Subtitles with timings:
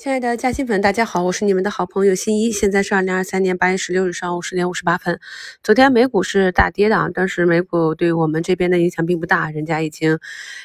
[0.00, 2.50] 亲爱的嘉兴粉，大家好，我是你们的好朋友新一。
[2.50, 5.20] 现在是二零二三年八月十六日上午十点五十八分。
[5.62, 10.18] 昨天美股是大跌的啊，但是美股对我们这边的影响并不大，人家已经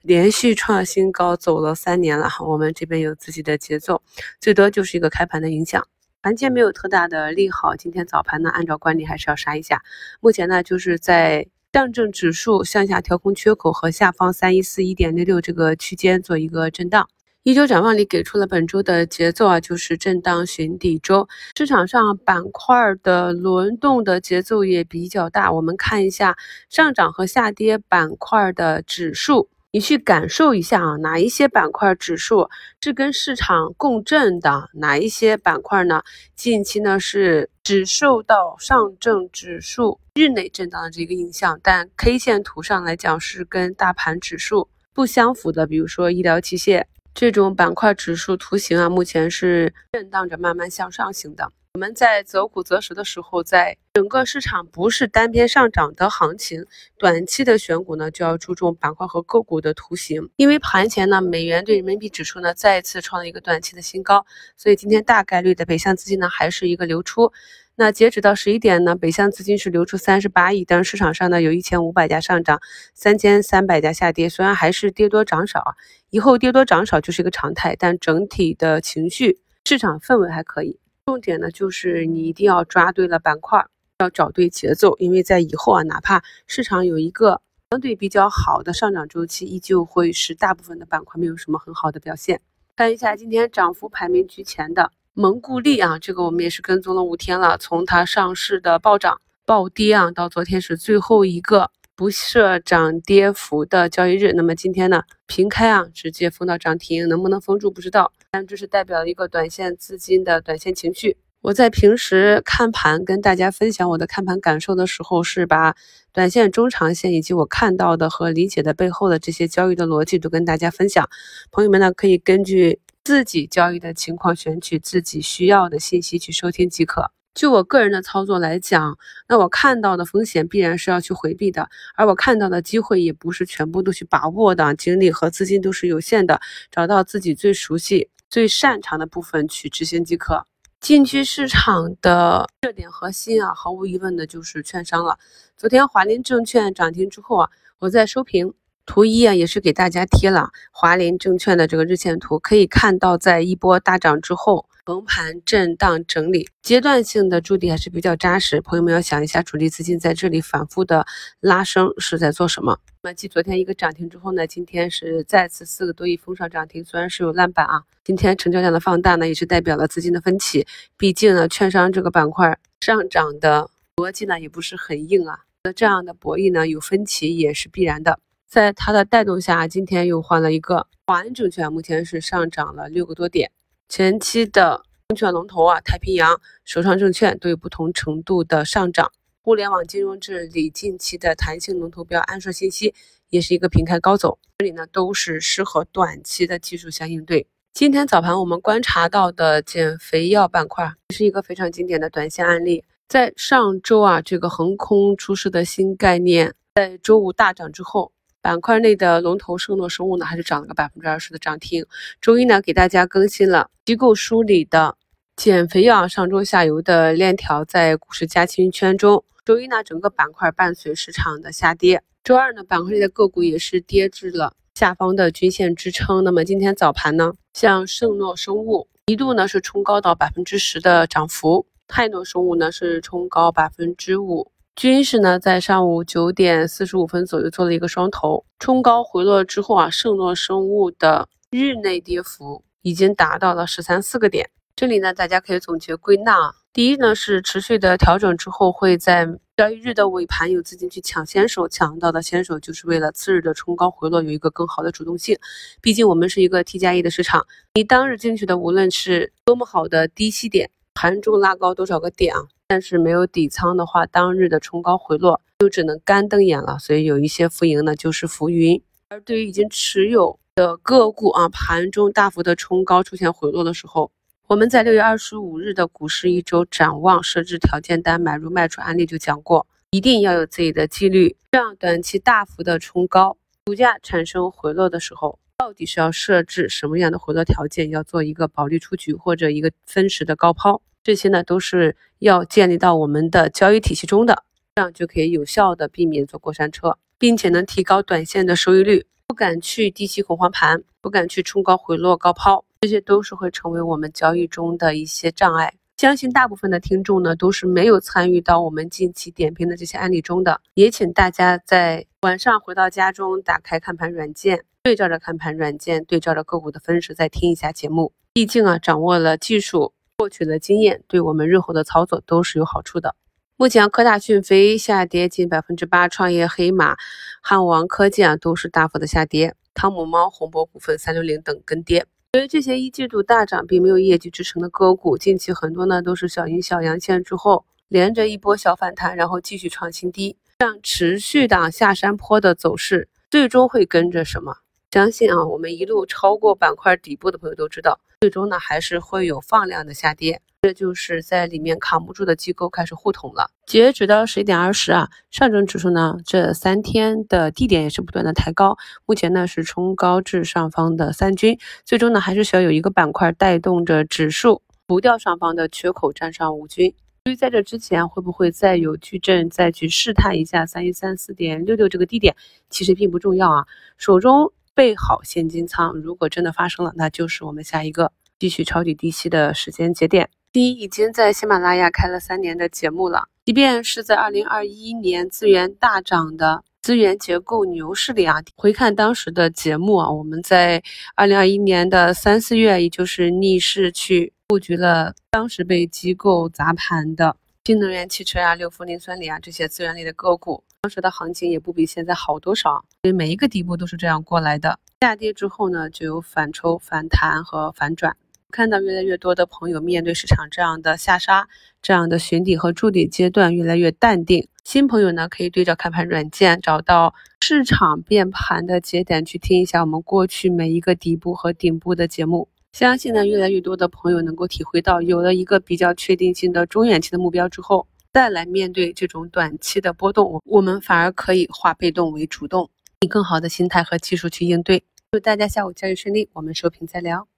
[0.00, 4.00] 连续创新高走了三年了，我们这边有自己的节奏，
[4.40, 5.86] 最多就是一个开盘的影响。
[6.22, 9.82] 盘前没有特大的利好，今天早盘呢，按照惯例还是要杀一下。
[10.20, 17.10] 目前呢，就是在上证指数向下调空缺口和下方三一四一点六六这个区间做一个震荡。
[17.44, 21.26] 一周展望里给出了本周的节奏啊，就是震荡寻底周。
[21.56, 25.50] 市场上板块的轮动的节奏也比较大。
[25.50, 26.36] 我们看一下
[26.68, 32.50] 上涨和下跌板块的指数，你去感受一下啊，哪一些板块指数
[32.82, 34.68] 是跟市场共振的？
[34.74, 36.02] 哪一些板块呢？
[36.34, 45.66] 近期呢是只受到上证指数日内震荡的这个影响，但 K 线图上来讲是跟大盘指数不相符的。
[45.66, 46.84] 比如说医疗器械。
[47.14, 51.50] 这种板块指数图形啊，目前是震荡着慢慢向上行的。
[51.74, 56.64] 我们在择股择时的时候，在整个市场不是单边上涨的行情，
[56.96, 60.28] 短期的选股呢，就要注重板块和个股的图形。
[60.36, 64.24] 因为盘前呢，美元对人民币指数呢再次创了一个短期的新高，
[64.56, 67.32] 所以今天大概率的北向资金呢还是一个流出。
[67.80, 72.60] 那截止到十一点呢，北向资金是流出三十八亿，但是市场上呢有一千五百家上涨，
[72.92, 75.70] 三千三百家下跌，虽然还是跌多涨少啊，
[76.10, 80.80] 以后跌多涨少就是一个常态，但整体的情绪、市场氛围还可以。
[81.06, 83.64] 重点呢就是你一定要抓对了板块，
[84.00, 87.40] 要找对节奏，因为在以后啊，哪怕市场有一个
[87.70, 92.40] 相对比较好的上涨周期，依旧会使大部分的板块没有什么很好的表现。
[92.74, 94.90] 看一下今天涨幅排名居前的。
[95.20, 111.16] 蒙固利啊，这个我们也是跟踪了五天了，从它上市的暴涨暴跌啊，到昨天是最后一个不设涨跌幅的交易日，那么今天呢平开啊，直接封到涨停，能不能封住不知道，但这是代表一个短线资金的短线情绪。
[111.40, 115.74] 我在平时看盘跟大家分享我的看盘感受的时候，是把
[116.12, 121.08] 短线、中长线以及我看到的和理解的背后的这些交易的逻辑都跟大家分享，
[121.50, 122.78] 朋友们呢可以根据。
[123.08, 127.10] 自己交易的情况，选取自己需要的信息去收听即可。
[127.32, 136.38] 就我个人的操作来讲，那我看到的风险必然是要去回避的，而我看到的机会也不是全部都去把握的，精力和资金都是有限的，
[136.70, 140.44] 找到自己最熟悉、最擅长的部分去执行即可。
[140.78, 145.18] 近期市场的热点核心啊，毫无疑问的就是券商了。
[145.56, 147.48] 昨天华林证券涨停之后啊，
[147.78, 148.52] 我在收评。
[148.88, 158.62] 图一啊，也是给大家贴了华林证券的这个日线图，可以看到，在一波大涨之后，横盘震荡整理，阶段性的筑底还是比较扎实。
[158.62, 161.06] 朋友们要想一下，主力资金在这里反复的
[161.40, 162.78] 拉升是在做什么？
[163.02, 170.66] 那继昨天一个涨停之后呢，今天是再次四个多亿封上涨停，虽然是有烂板啊，今天成交量的放大呢，也是代表了资金的分歧。
[170.96, 173.68] 毕竟呢，券商这个板块上涨的
[173.98, 178.18] 逻辑呢，也不是很硬啊，那这样的博弈呢，有分歧也是必然的。
[178.48, 183.50] 在它的带动下，今天又换了一个华安证券，目前是上涨了六个多点。
[183.90, 189.12] 前期的证券龙头啊，太平洋、首创证券都有不同程度的上涨。
[189.42, 192.94] 互联网金融治理近期的弹性龙头标安硕信息
[193.28, 197.46] 也是一个平台高走，这里呢都是适合短期的技术相应对。
[197.74, 208.10] 今天早盘我们观察到的减肥药板块是一个非常经典的短线案例，在上周啊，这个横空出世的新概念在周五大涨之后。
[208.48, 211.84] 板块内的龙头圣诺生物呢，还是涨了个百分之二十的涨停。
[212.18, 214.96] 周一呢，给大家更新了机构梳理的
[215.36, 219.22] 减肥药上中下游的链条在股市加亲圈中。
[219.44, 222.02] 周一呢，整个板块伴随市场的下跌。
[222.24, 226.24] 周二呢，板块内的个股也是跌至了下方的均线支撑。
[226.24, 234.50] 那么今天早盘呢，像圣诺生物一度呢是冲高到百分之十的涨幅，泰诺生物呢是冲高百分之五。
[234.78, 244.48] 军事呢，在上午九点四十五分左右做了一个双头冲高回落之后啊，圣诺生物的日内跌幅已经达到了十三四个点。
[244.76, 249.26] 这里呢，大家可以总结归纳啊，第一呢是持续的调整之后，会在
[249.56, 255.36] 交易日的尾盘有资金去抢先手，抢到的先手就是为了次日的冲高回落有一个更好的主动性。
[255.82, 257.44] 毕竟我们是一个 T 加一的市场，
[257.74, 260.70] 你当日进去的无论是多么好的低吸点，
[261.00, 262.42] 盘中拉高多少个点啊？
[262.66, 266.76] 但是没有底仓的话，当日的冲高回落就只能干瞪眼了。
[266.80, 268.82] 所以有一些浮盈呢，就是浮云。
[269.08, 274.10] 而对于已经持有的个股啊，盘中大幅的冲高出现回落的时候，
[274.48, 283.36] 我们在六月二十五日的股市一周展望设置条件单买入卖出案例就讲过，一定要有自己的纪律，这样短期大幅的冲高，
[283.66, 299.06] 股价产生回落的时候，到底是要设置什么样的回落条件，要做一个保利出局或者一个分时的高抛，这些呢都是要建立到我们的交易体系中的，这样就可以有效的避免坐过山车，并且能提高短线的收益率。
[299.26, 305.74] 不敢去低吸恐慌盘，不敢去冲高回落高抛，这些都是会成为我们交易中的一些障碍。
[305.98, 318.12] 相信大部分的听众呢都是没有参与到我们近期点评的这些案例中的，也请大家在晚上回到家中，打开看盘软件，对照着看盘软件，对照着个股的分时，再听一下节目。
[318.32, 323.14] 毕竟啊，掌握了技术，获取了经验，对我们日后的操作都是有好处的。
[323.56, 326.96] 目前科大讯飞下跌近百分之八，创业黑马、
[327.40, 332.04] 汉王科技啊都是大幅的下跌，汤姆猫、宏博股份、三六零等跟跌。
[332.32, 344.56] 由于这些一季度大涨并没有业绩支撑的个股，近期很多呢都是小阴小阳线之后，连着一波小反弹，然后继续创新低，这样持续的下山坡的走势，最终会跟着什么？
[344.90, 350.40] 相信啊，我们一路超过板块底部的朋友都知道，最终呢还是会有放量的下跌。
[350.62, 353.48] 这就是在里面扛不住的机构开始护捅了。
[353.64, 358.76] 截止到十一点二十啊，上证指数呢这三天的低点也是不断的抬高，
[359.06, 366.92] 目前呢是冲高至上方的三均，最终呢还是需要有一个板块带动着指数除掉上方的缺口，站上五均。
[367.24, 372.34] 至于在这之前会不会再有矩阵再去试探一下三一三四点六六这个低点，
[372.68, 373.66] 其实并不重要啊，
[373.96, 380.30] 手中备好现金仓，如果真的发生了，那就是我们下一个继续抄底低吸的时间节点。
[380.52, 383.24] 第一，已经在喜马拉雅开了三年的节目了。
[383.44, 390.80] 即便是在二零二一年资源大涨的资源结构牛市里啊，回看当时的节目啊，我们在
[391.16, 397.34] 二零二一年的三四月，也就是逆势去布局了当时被机构砸盘的
[397.64, 400.62] 新能源汽车啊、六氟磷酸锂啊这些资源类的个股。
[400.80, 404.78] 当时的行情也不比现在好多少，所以每一个底部都是这样过来的。
[405.00, 408.16] 下跌之后呢，就有反抽、反弹和反转。
[408.52, 411.48] 看到越来越多的朋友面对市场这样的下杀、
[411.82, 414.46] 这样的寻底和筑底阶段越来越淡定。
[414.62, 422.48] 新朋友呢，可以对照开盘软件，找到市场变盘的节点去听一下我们过去每一个底部和顶部的节目。
[422.70, 432.70] 相信呢，越来越多的朋友能够体会到，有了一个比较确定性的中远期的目标之后，再来面对这种短期的波动，我们反而可以化被动为主动，
[433.00, 434.82] 以更好的心态和技术去应对。
[435.12, 437.28] 祝大家下午交易顺利，我们收评再聊。